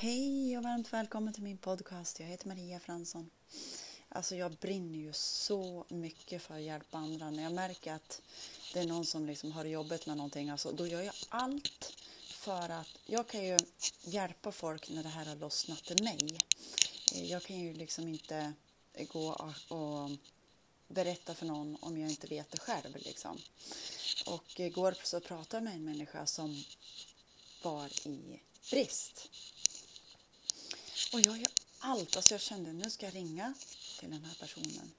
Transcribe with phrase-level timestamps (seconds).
[0.00, 2.20] Hej och varmt välkommen till min podcast.
[2.20, 3.30] Jag heter Maria Fransson.
[4.08, 7.30] Alltså jag brinner ju så mycket för att hjälpa andra.
[7.30, 8.22] När jag märker att
[8.72, 11.92] det är någon som liksom har jobbet med någonting, alltså, då gör jag allt
[12.30, 13.58] för att jag kan ju
[14.02, 16.38] hjälpa folk när det här har lossnat till mig.
[17.14, 18.52] Eh, jag kan ju liksom inte
[19.08, 20.10] gå och
[20.88, 22.96] berätta för någon om jag inte vet det själv.
[22.96, 23.38] Liksom.
[24.26, 26.64] Och igår så pratade jag med en människa som
[27.62, 28.40] var i
[28.70, 29.30] brist.
[31.12, 32.16] Och jag gör allt.
[32.16, 33.54] Alltså jag kände nu ska jag ringa
[33.98, 34.92] till den här personen.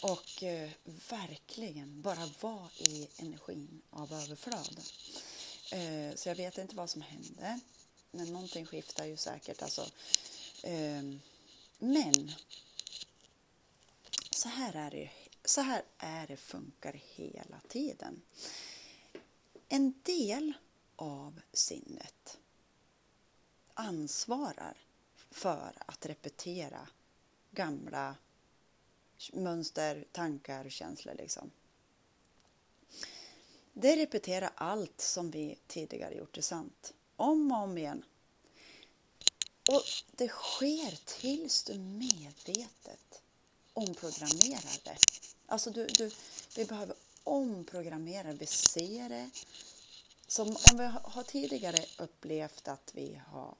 [0.00, 0.70] Och eh,
[1.10, 4.80] verkligen bara vara i energin av överflöd.
[5.72, 7.60] Eh, så jag vet inte vad som hände.
[8.10, 9.62] Men någonting skiftar ju säkert.
[9.62, 9.90] Alltså.
[10.62, 11.02] Eh,
[11.78, 12.32] men
[14.30, 15.10] så här är det
[15.44, 18.22] så här är det funkar hela tiden.
[19.68, 20.52] En del
[20.96, 22.38] av sinnet
[23.74, 24.76] ansvarar
[25.32, 26.88] för att repetera
[27.50, 28.16] gamla
[29.32, 31.14] mönster, tankar, känslor.
[31.14, 31.50] Liksom.
[33.72, 36.94] Det repeterar allt som vi tidigare gjort är sant.
[37.16, 38.04] Om och om igen.
[39.68, 43.22] Och det sker tills du medvetet
[43.72, 44.96] omprogrammerar det.
[45.46, 46.10] Alltså du, du,
[46.56, 49.30] vi behöver omprogrammera, vi ser det.
[50.26, 53.54] Som om vi har tidigare upplevt att vi har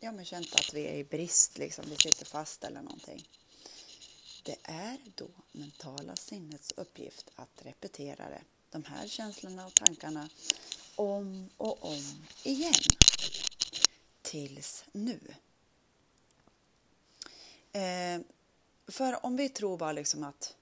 [0.00, 3.28] ja, men känt att vi är i brist, liksom, vi sitter fast eller någonting.
[4.42, 10.28] Det är då mentala sinnets uppgift att repetera det, de här känslorna och tankarna
[10.96, 12.74] om och om igen.
[14.22, 15.20] Tills nu.
[17.72, 18.20] Eh,
[18.86, 20.56] för om vi tror bara liksom att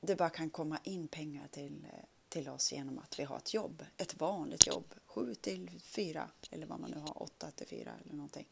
[0.00, 3.54] det bara kan komma in pengar till, eh, till oss genom att vi har ett
[3.54, 7.92] jobb, ett vanligt jobb, sju till fyra eller vad man nu har, åtta till fyra
[8.04, 8.48] eller någonting.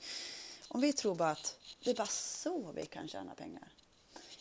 [0.69, 3.73] Om vi tror bara att det är bara så vi kan tjäna pengar,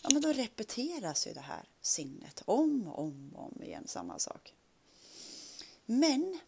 [0.01, 4.19] ja men då repeteras ju det här sinnet om och om och om igen, samma
[4.19, 4.53] sak.
[5.85, 6.39] Men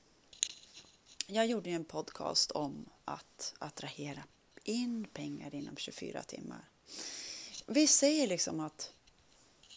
[1.27, 4.23] jag gjorde ju en podcast om att attrahera
[4.63, 6.69] in pengar inom 24 timmar.
[7.65, 8.93] Vi säger liksom att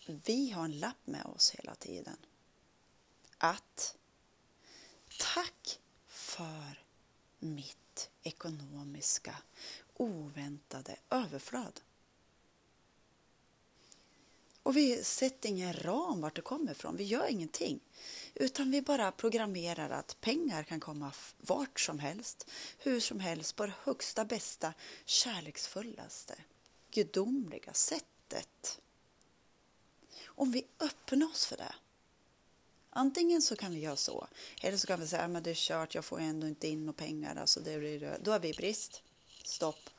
[0.07, 2.17] vi har en lapp med oss hela tiden.
[3.45, 3.97] Att
[5.19, 6.85] tack för
[7.39, 9.37] mitt ekonomiska
[9.95, 11.81] oväntade överflöd.
[14.63, 16.97] Och vi sätter ingen ram vart det kommer ifrån.
[16.97, 17.81] Vi gör ingenting.
[18.35, 23.67] Utan vi bara programmerar att pengar kan komma vart som helst, hur som helst, på
[23.67, 26.35] det högsta, bästa, kärleksfullaste,
[26.91, 28.81] gudomliga sättet.
[30.25, 31.75] Om vi öppnar oss för det.
[32.97, 34.29] Antingen så kan vi göra så,
[34.63, 36.97] eller så kan vi säga att det är kört, jag får ändå inte in några
[36.97, 39.03] pengar, alltså det blir, då har vi brist.
[39.45, 39.91] Stopp.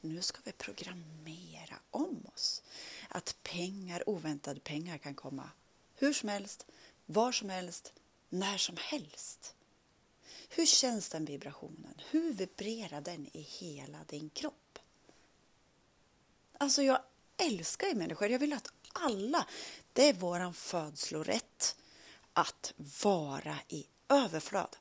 [0.00, 2.62] Nu ska vi programmera om oss.
[3.08, 5.50] Att pengar, oväntade pengar kan komma
[5.94, 6.66] hur som helst,
[7.06, 7.92] var som helst,
[8.28, 9.54] när som helst.
[10.48, 12.00] Hur känns den vibrationen?
[12.10, 14.78] Hur vibrerar den i hela din kropp?
[16.58, 16.98] Alltså jag
[17.36, 18.28] älskar ju människor.
[18.28, 19.46] Jag vill att alla,
[19.92, 21.76] det är våran födslorätt
[22.36, 24.76] att vara i överflöd.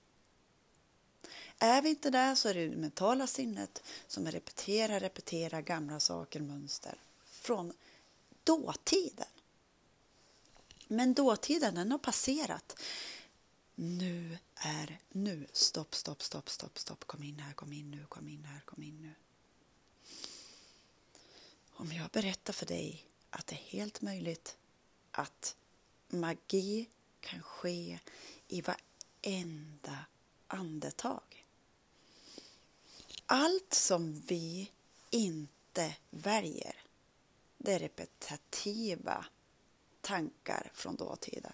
[1.59, 6.39] Är vi inte där så är det det mentala sinnet som repeterar, repeterar gamla saker,
[6.39, 7.73] mönster från
[8.43, 9.27] dåtiden.
[10.87, 12.81] Men dåtiden den har passerat.
[13.75, 15.47] Nu är nu.
[15.53, 17.07] Stopp, stopp, stopp, stopp, stopp.
[17.07, 19.13] Kom in här, kom in nu, kom in här, kom in nu.
[21.69, 24.57] Om jag berättar för dig att det är helt möjligt
[25.11, 25.55] att
[26.07, 26.89] magi
[27.25, 27.99] kan ske
[28.47, 30.05] i varenda
[30.47, 31.45] andetag
[33.25, 34.71] allt som vi
[35.09, 36.75] inte väljer,
[37.57, 39.25] det är repetitiva
[40.01, 41.53] tankar från dåtiden.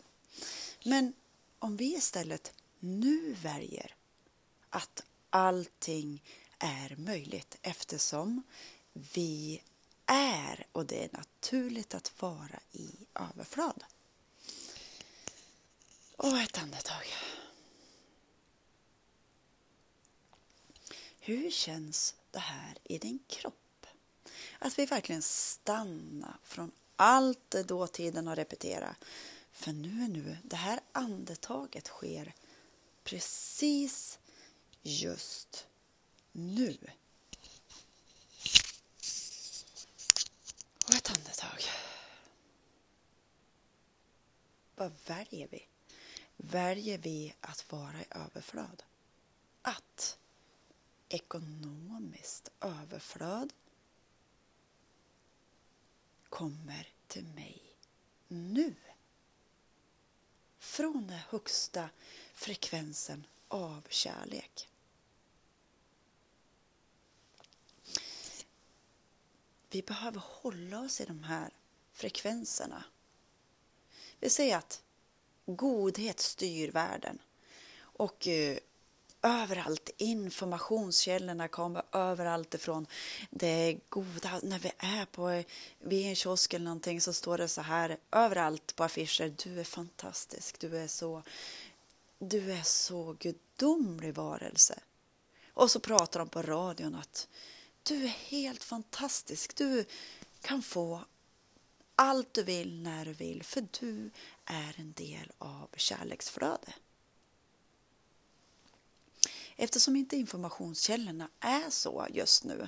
[0.85, 1.13] Men
[1.59, 3.95] om vi istället nu väljer
[4.69, 6.23] att allting
[6.57, 8.43] är möjligt eftersom
[8.93, 9.63] vi
[10.05, 13.83] är och det är naturligt att vara i överflöd.
[16.21, 17.05] Och ett andetag.
[21.19, 23.85] Hur känns det här i din kropp?
[24.59, 28.95] Att vi verkligen stannar från allt det dåtiden har repeterat.
[29.51, 32.33] För nu är nu, det här andetaget sker
[33.03, 34.19] precis
[34.81, 35.67] just
[36.31, 36.77] nu.
[40.85, 41.63] Och ett andetag.
[44.75, 45.67] Vad väljer vi?
[46.37, 48.83] Väljer vi att vara i överflöd?
[49.61, 50.17] Att
[51.09, 53.53] ekonomiskt överflöd
[56.29, 57.61] kommer till mig
[58.27, 58.75] nu.
[60.59, 61.89] Från den högsta
[62.33, 64.69] frekvensen av kärlek.
[69.69, 71.53] Vi behöver hålla oss i de här
[71.91, 72.83] frekvenserna.
[74.19, 74.83] Vi säger att
[75.55, 77.19] godhet styr världen
[77.81, 78.57] och eh,
[79.21, 79.89] överallt.
[79.97, 82.87] Informationskällorna kommer överallt ifrån.
[83.29, 85.43] Det goda, när vi är på
[85.79, 89.33] vid en kiosk eller någonting så står det så här överallt på affischer.
[89.43, 91.23] Du är fantastisk, du är så,
[92.19, 94.79] du är så gudomlig varelse.
[95.53, 97.27] Och så pratar de på radion att
[97.83, 99.55] du är helt fantastisk.
[99.55, 99.85] Du
[100.41, 101.01] kan få
[102.01, 104.11] allt du vill när du vill för du
[104.45, 106.73] är en del av kärleksflödet.
[109.55, 112.67] Eftersom inte informationskällorna är så just nu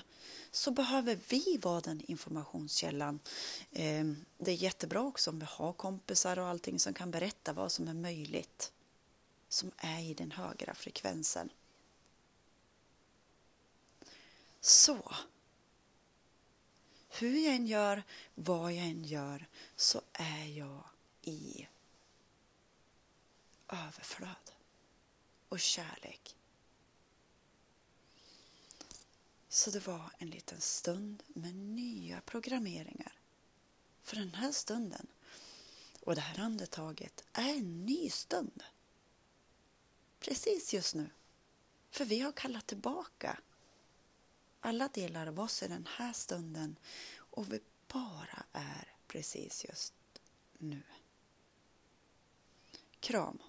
[0.52, 3.20] så behöver vi vara den informationskällan.
[3.72, 7.72] Ehm, det är jättebra också om vi har kompisar och allting som kan berätta vad
[7.72, 8.72] som är möjligt
[9.50, 11.50] som är i den högra frekvensen.
[14.62, 15.16] Så.
[17.24, 18.04] Hur jag än gör,
[18.36, 20.84] vad jag än gör, så är jag
[21.22, 21.68] i
[23.68, 24.52] överflöd
[25.50, 26.36] och kärlek.
[29.50, 33.14] Så det var en liten stund med nya programmeringar.
[34.02, 35.08] För den här stunden
[36.00, 38.64] och det här andetaget är en ny stund.
[40.20, 41.10] Precis just nu.
[41.90, 43.40] För vi har kallat tillbaka
[44.66, 46.76] alla delar av oss i den här stunden
[47.18, 49.94] och vi bara är precis just
[50.58, 50.82] nu.
[53.00, 53.40] Kram.